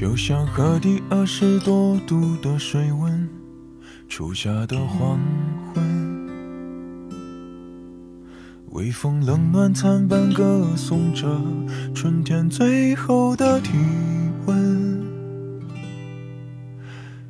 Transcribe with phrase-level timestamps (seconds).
[0.00, 3.28] 就像河底二十多度的水温，
[4.08, 5.20] 初夏的黄
[5.74, 6.26] 昏，
[8.70, 11.38] 微风冷暖参半，歌颂着
[11.94, 13.72] 春天最后的体
[14.46, 15.02] 温。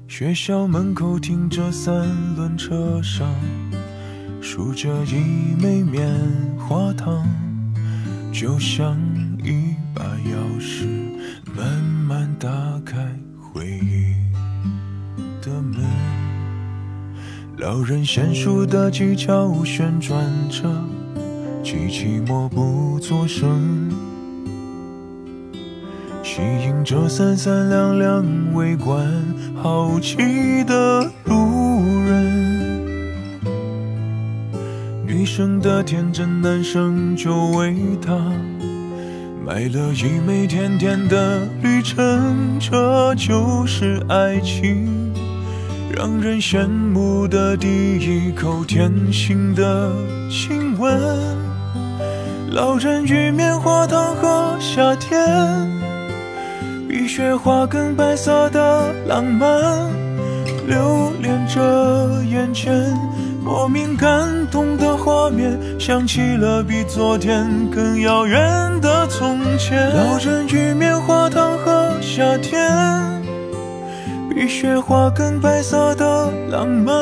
[0.06, 3.28] 学校门口停着三轮车上，
[4.40, 6.08] 数着一枚棉
[6.56, 7.26] 花糖，
[8.32, 8.96] 就像
[9.42, 10.79] 一把钥匙，
[17.60, 20.62] 老人娴熟的技巧旋转着，
[21.62, 23.90] 机器默不作声，
[26.22, 29.06] 吸引着三三两两围观
[29.62, 33.44] 好奇的路人。
[35.06, 38.16] 女生的天真，男生就为她。
[39.44, 44.99] 买了一枚甜甜的旅程，这就是爱情，
[46.00, 49.92] 让人羡慕的第一口甜心的
[50.30, 50.98] 亲吻。
[52.50, 55.20] 老人与棉花糖和夏天，
[56.88, 59.50] 比雪花更白色的浪漫，
[60.66, 62.72] 留恋着眼前。
[63.44, 68.40] 莫名感动的画面，想起了比昨天更遥远
[68.80, 69.94] 的从前。
[69.94, 73.19] 老人与棉花糖和夏天，
[74.40, 76.96] 比雪花更白色的浪漫。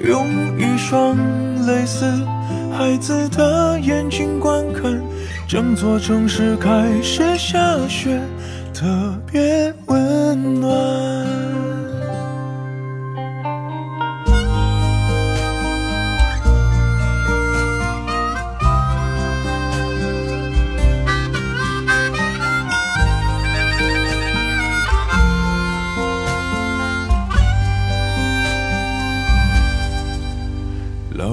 [0.00, 0.24] 用
[0.56, 1.16] 一双
[1.66, 2.06] 类似
[2.70, 5.02] 孩子的眼睛观看，
[5.48, 8.20] 整座城市开始下雪，
[8.72, 8.86] 特
[9.28, 10.70] 别温暖。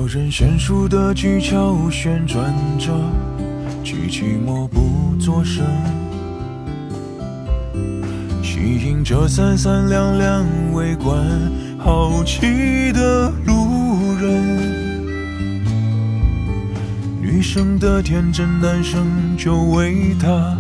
[0.08, 2.94] 人娴熟的技巧旋转着，
[3.84, 5.66] 机器默不作声，
[8.42, 8.58] 吸
[8.88, 11.18] 引着三三两两围观
[11.78, 14.78] 好奇的路人。
[17.22, 20.58] 女生的天真，男生就为她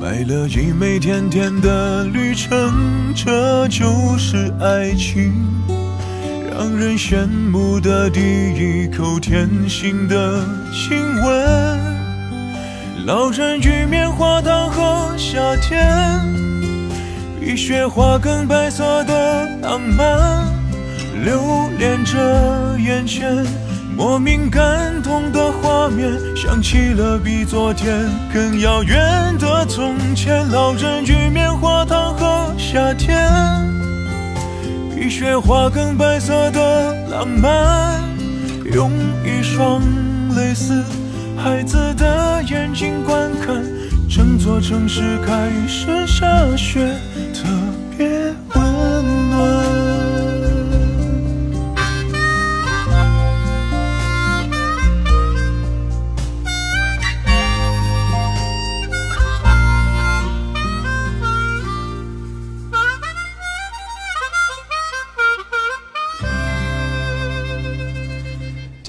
[0.00, 2.72] 买了一枚甜甜的旅程，
[3.14, 3.84] 这就
[4.16, 5.30] 是爱情。
[6.60, 11.78] 让人羡慕的第一口甜心的亲吻，
[13.06, 16.20] 老人与棉花糖和夏天，
[17.40, 20.46] 比雪花更白色的浪漫，
[21.24, 21.40] 留
[21.78, 23.42] 恋着眼前。
[23.96, 28.98] 莫名感动的画面，想起了比昨天更遥远
[29.38, 33.16] 的从前，老人与棉花糖和夏天。
[35.00, 38.02] 比雪花更白色的浪漫，
[38.70, 38.90] 用
[39.24, 39.80] 一双
[40.36, 40.84] 类似
[41.38, 43.64] 孩子的眼睛观看，
[44.10, 46.94] 整座城市开始下雪，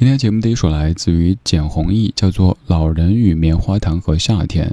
[0.01, 4.67] 今天节目的一首来自于简弘毅，叫做《老人与棉花糖和夏天》。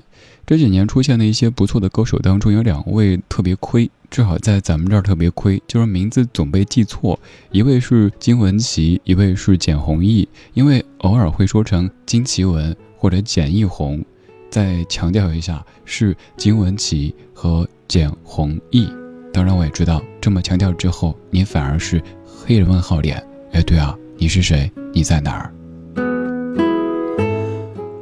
[0.46, 7.20] 这几年出现的一些不错的歌手当中，有两位特别亏，至少在咱们这儿特别亏，就是名字总被记错。
[7.50, 14.02] 一位是金文岐，一位是简弘毅，因为偶尔会说成金奇文或者简艺红。
[14.48, 18.88] 再强调一下，是金文岐和简弘毅。
[19.30, 23.22] 当然，我也知道这么强调之后，你反而是黑人问号脸。
[23.52, 23.94] 哎，对啊。
[24.20, 24.68] 你是谁？
[24.92, 25.54] 你在哪儿？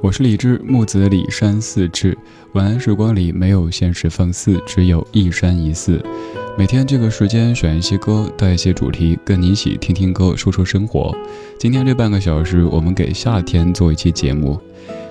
[0.03, 2.17] 我是李志，木子李山寺志。
[2.55, 6.03] 晚安时光里没有现实放肆，只有一山一寺。
[6.57, 11.15] 每天这个时间选一些歌，带一些主题，跟你一起听听歌，说说生活。
[11.59, 14.59] 今天这半个小时，我们给夏天做一期节目。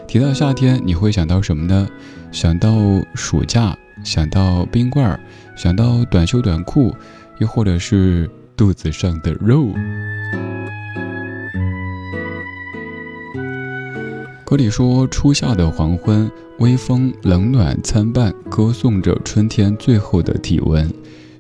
[0.08, 1.88] 提到夏天，你会想到什么呢？
[2.32, 2.76] 想到
[3.14, 5.20] 暑假，想到冰棍儿，
[5.56, 6.92] 想到短袖短裤，
[7.38, 9.68] 又或者是肚子上的肉。
[14.56, 20.90] 歌里说：“初夏的黄昏，微风冷暖参半，歌颂着春天最后的体温。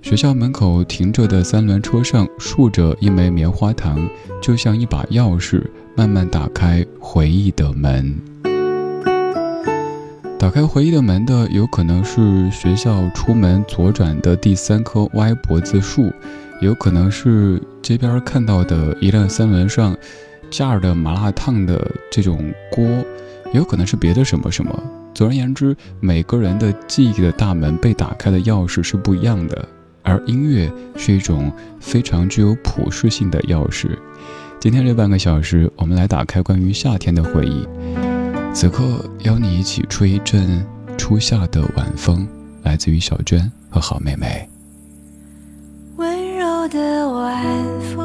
[0.01, 4.05] 学校门口停着的三轮车上，竖着一枚棉花糖，
[4.41, 5.63] 就像一把钥匙，
[5.95, 8.19] 慢慢打开回忆的门。
[10.37, 16.11] 打开回忆的门的，有可能是学校出门左转的第三棵歪脖子树，
[16.59, 19.95] 有可能是街边看到的一辆三轮上。”
[20.49, 22.83] 架的麻辣烫的这种锅，
[23.51, 24.83] 也有可能是别的什么什么。
[25.13, 29.67] 总而言之，每个人的记忆的大门被打开的钥匙是不一样的，
[30.03, 33.89] 而音乐是一种非常具有普适性的钥匙。
[34.59, 37.67] 今天这半个小时，我们来打开关于夏天的回忆。
[38.53, 40.65] 此刻，邀你一起吹一阵
[40.97, 42.27] 初夏的晚风，
[42.63, 44.49] 来自于小娟和好妹妹。
[45.97, 47.43] 温柔的晚
[47.95, 48.04] 风。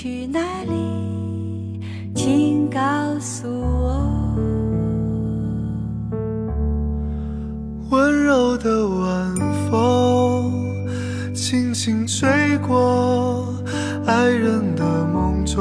[0.00, 1.80] 去哪里？
[2.14, 2.78] 请告
[3.18, 3.98] 诉我。
[7.90, 9.34] 温柔的晚
[9.68, 10.52] 风，
[11.34, 12.28] 轻轻吹
[12.58, 13.52] 过
[14.06, 15.58] 爱人的梦中。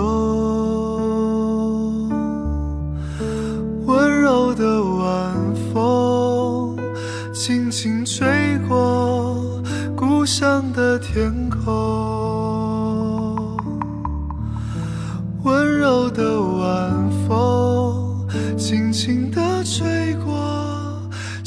[3.88, 5.36] 温柔的晚
[5.74, 6.78] 风，
[7.34, 8.28] 轻轻吹
[8.70, 9.44] 过。
[9.96, 12.07] 故乡的天空，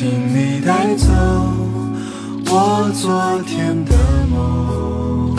[0.00, 1.08] 请你带走
[2.46, 3.96] 我昨天的
[4.30, 5.36] 梦，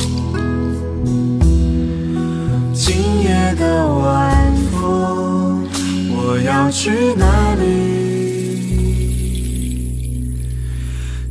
[2.73, 5.65] 今夜的晚风，
[6.11, 7.63] 我要去哪里？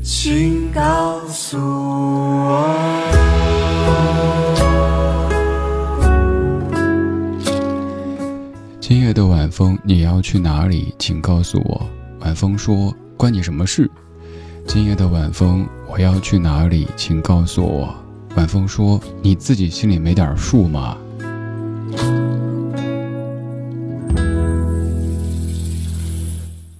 [0.02, 2.66] 请告诉我。
[8.80, 10.94] 今夜的晚风，你要去哪里？
[10.98, 11.86] 请告诉我。
[12.20, 13.90] 晚风说：“关你什么事？”
[14.64, 16.86] 今夜的晚风，我要去哪里？
[16.96, 17.92] 请告诉我。
[18.36, 20.96] 晚风说：“你自己心里没点数吗？”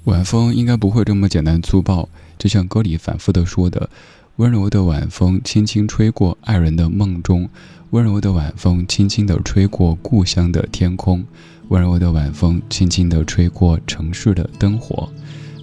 [0.04, 3.90] 晚风应该不会这么简单粗暴，就像歌里反复的说的
[4.36, 7.48] ：“温柔的晚风轻轻吹过爱人的梦中，
[7.90, 11.24] 温柔的晚风轻轻地吹过故乡的天空，
[11.68, 15.08] 温柔的晚风轻轻地吹过城市的灯火。”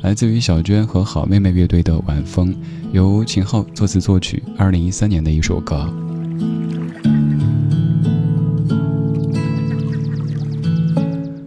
[0.06, 2.54] 来自于小娟和好妹妹乐队的《晚风》，
[2.92, 5.92] 由秦昊作词作曲，二零一三年的一首歌。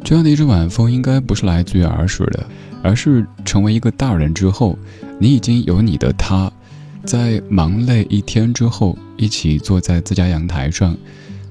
[0.02, 2.44] 这样的一阵晚风，应该不是来自于儿时的，
[2.82, 4.76] 而是成为一个大人之后，
[5.20, 6.50] 你已经有你的他，
[7.04, 10.96] 在忙累一天之后，一起坐在自家阳台上，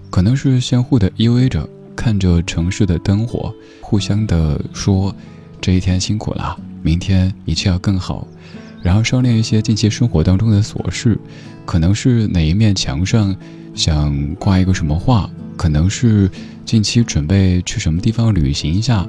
[0.10, 5.16] 可能是相互的依偎着，看着城市的灯火，互相的说
[5.62, 8.28] ：“这一天辛苦了。”明天一切要更好，
[8.82, 11.18] 然后商量一些近期生活当中的琐事，
[11.66, 13.36] 可能是哪一面墙上
[13.74, 16.30] 想挂一个什么画，可能是
[16.66, 19.08] 近期准备去什么地方旅行一下，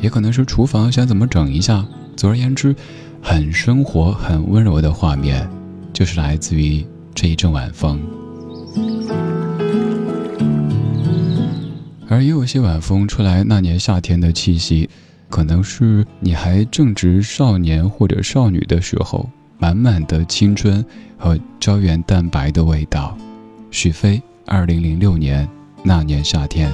[0.00, 1.84] 也可能是厨房想怎么整一下。
[2.16, 2.74] 总而言之，
[3.22, 5.48] 很生活、很温柔的画面，
[5.92, 8.00] 就是来自于这一阵晚风。
[12.08, 14.88] 而也有些晚风出来那年夏天的气息。
[15.34, 20.86] 可能是你还正值少年或者少女的时候，满满的青春
[21.18, 23.18] 和胶原蛋白的味道。
[23.72, 25.48] 许飞，二零零六年
[25.82, 26.70] 那年夏天。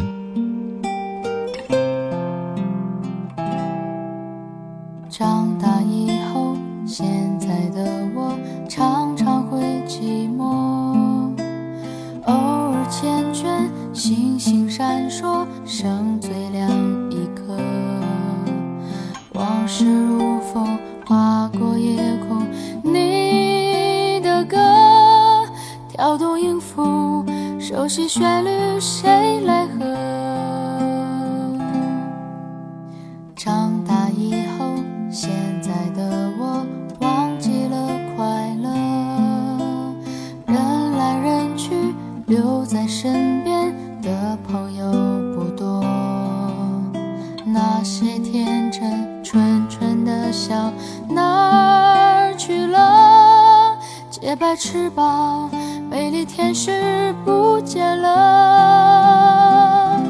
[54.40, 55.50] 白翅膀，
[55.90, 60.00] 美丽天使不见了。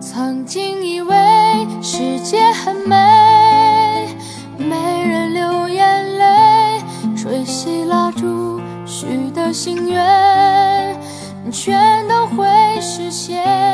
[0.00, 1.14] 曾经以为
[1.80, 4.08] 世界很美，
[4.58, 4.74] 没
[5.06, 6.82] 人流眼泪，
[7.16, 10.98] 吹熄蜡烛许的心愿，
[11.52, 12.48] 全都会
[12.80, 13.67] 实现。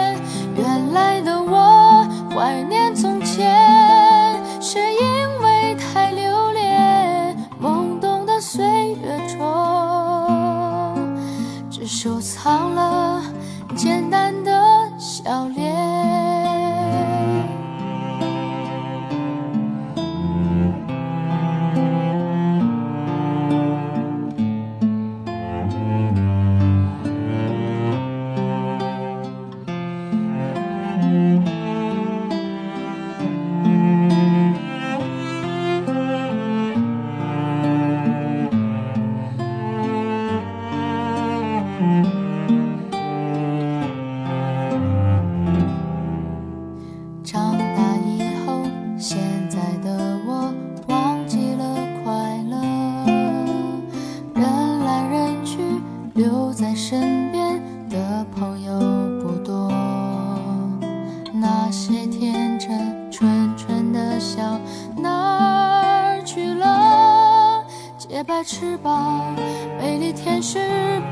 [68.65, 69.37] 翅膀，
[69.79, 70.59] 美丽天使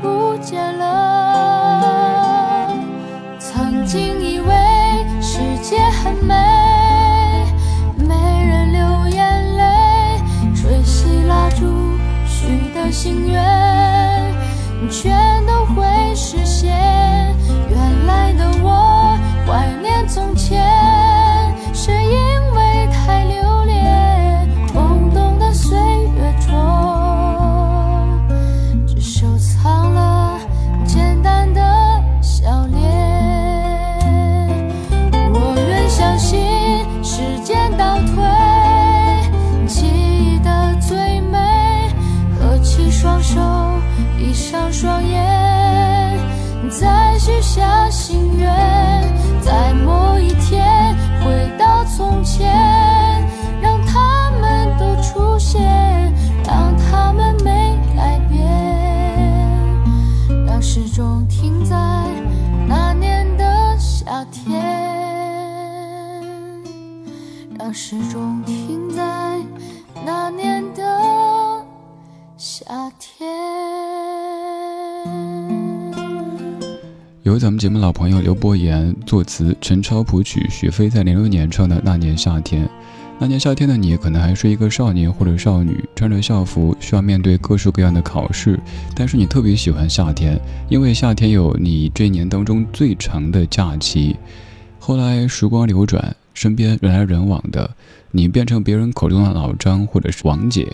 [0.01, 2.67] 不见了。
[3.37, 4.51] 曾经以为
[5.21, 6.33] 世界很美，
[7.95, 8.81] 没人流
[9.15, 9.63] 眼泪，
[10.55, 11.63] 吹熄蜡烛
[12.25, 13.39] 许的心愿，
[14.89, 15.85] 全都会
[43.23, 43.39] 手，
[44.17, 46.19] 闭上双眼，
[46.69, 48.47] 再许下心愿，
[49.41, 52.45] 在某一天回到从前，
[53.61, 55.61] 让他们都出现，
[56.45, 58.45] 让他们没改变，
[60.45, 61.75] 让时钟停在
[62.67, 64.61] 那年的夏天，
[67.57, 69.01] 让时钟停在
[70.05, 70.62] 那年
[72.73, 73.29] 夏天。
[77.21, 82.65] 由咱们节目老朋友刘伯言作词，陈超谱曲，许飞在零六年唱的《那年夏天》。
[83.19, 88.59] 那年夏天的你，可能还是一个少年或者少女，穿着校服，需要面对各式各样的考试。
[88.95, 90.35] 但是你特别喜欢夏天，
[90.67, 94.15] 因为夏天有你这一年当中最长的假期。
[94.79, 97.69] 后来时光流转，身边人来人往的，
[98.09, 100.67] 你变成别人口中的老张或者是王姐，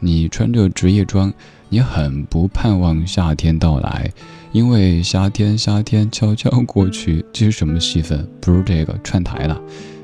[0.00, 1.32] 你穿着职业装，
[1.68, 4.10] 你很不盼望夏天到来。
[4.52, 8.26] 因为夏天，夏天悄悄过去，这是什么戏份？
[8.40, 9.60] 不是 这个串台了。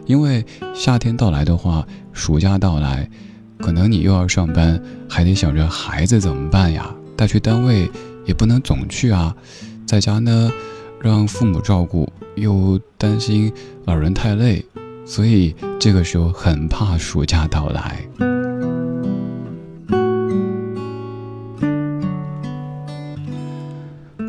[0.06, 3.10] 因为夏天到来的话，暑假到来，
[3.58, 6.94] 可能你又要上班，还得想着孩子怎么办呀？
[7.16, 7.90] 带去单位
[8.24, 9.34] 也不能总去啊，
[9.84, 10.52] 在家呢，
[11.00, 13.52] 让父母照顾，又担心
[13.86, 14.64] 老人太累，
[15.04, 18.45] 所以这个时候很怕暑假到来。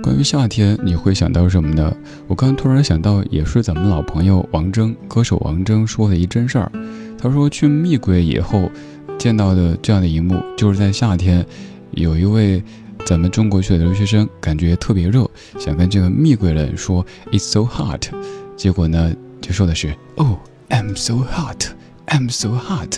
[0.07, 1.93] 关于夏天，你会想到什么呢？
[2.27, 6.71] 我刚突然想到，也是咱们老朋友王铮，歌手王铮说的一真事儿。
[7.17, 8.71] 他说去密柜以后，
[9.19, 11.45] 见到的这样的一幕，就是在夏天，
[11.91, 12.63] 有一位
[13.05, 18.09] 咱们中国去的留学生，感觉特别热，想跟这个蜜柜人说 "It's so hot"，
[18.55, 20.37] 结果呢，就说的是 "Oh,
[20.69, 21.65] I'm so hot,
[22.05, 22.97] I'm so hot"，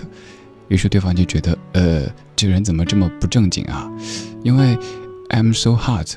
[0.67, 2.04] 于是对方就觉得，呃，
[2.36, 3.91] 这个人怎么这么不正经啊？
[4.43, 4.78] 因为
[5.30, 6.15] I'm so hot。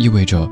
[0.00, 0.50] 意味着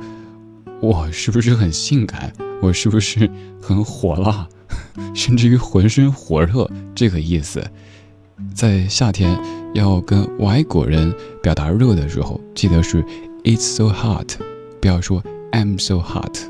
[0.78, 2.30] 我是不是很性感？
[2.60, 3.30] 我是不是
[3.62, 4.46] 很火辣？
[5.16, 7.64] 甚至于浑身火热这个意思。
[8.54, 9.40] 在夏天
[9.72, 13.02] 要跟外国人表达热的时候，记得是
[13.42, 14.36] "It's so hot"，
[14.82, 16.40] 不要说 "I'm so hot"。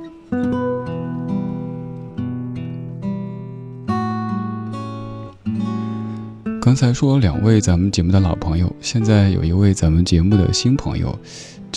[6.60, 11.16] 刚才说两位咱们节目的老朋友，现在有一位咱们节目的新朋友。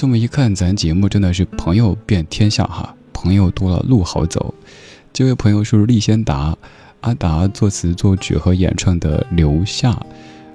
[0.01, 4.51] 这么一看，咱节目真的是朋友遍天下哈，朋友多了路好走。
[5.13, 6.57] 这位朋友是厉先达，
[7.01, 9.91] 阿达作词作曲和演唱的《留下》，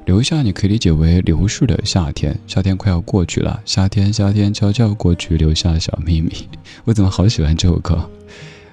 [0.05, 6.33] 留下你可以理解为流逝的夏天，夏天快要过去了，夏天夏天悄悄过去，留下小秘密。
[6.85, 8.05] 我怎么好喜欢这首歌？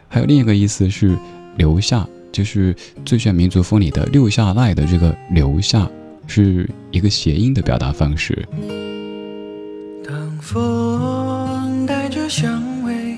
[0.07, 1.15] 还有另一个意思是
[1.55, 5.87] 留下，就是最炫民族风里的留下来的这个留下，
[6.25, 8.43] 是一个谐音的表达方式。
[10.05, 13.17] 当风带着香味，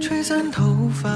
[0.00, 1.08] 吹散头发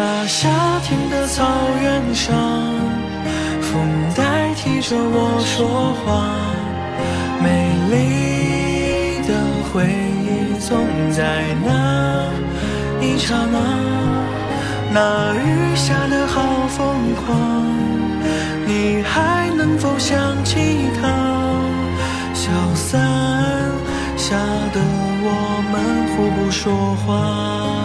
[0.00, 0.48] 那夏
[0.84, 1.44] 天的草
[1.82, 2.32] 原上，
[3.60, 3.82] 风
[4.14, 6.06] 代替着我说话，
[7.42, 9.34] 美丽的
[9.66, 9.88] 回
[10.22, 12.30] 忆总在那。
[13.00, 13.58] 一刹那，
[14.92, 16.78] 那雨下的好疯
[17.16, 17.66] 狂，
[18.68, 21.08] 你还能否想起他？
[22.34, 23.00] 消散。
[24.16, 24.36] 吓
[24.72, 24.80] 得
[25.24, 25.28] 我
[25.72, 27.77] 们互不说话。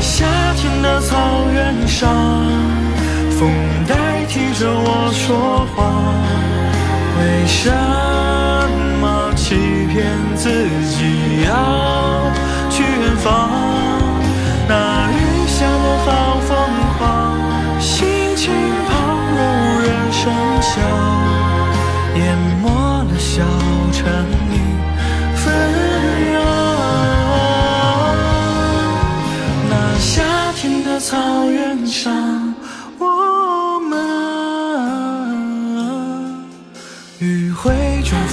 [0.00, 1.16] 夏天的草
[1.52, 2.10] 原上，
[3.38, 3.50] 风
[3.88, 5.76] 代替着我说话，
[7.18, 7.70] 为什
[9.00, 9.54] 么欺
[9.86, 10.04] 骗
[10.36, 12.30] 自己要
[12.70, 13.85] 去远方？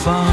[0.04, 0.33] far.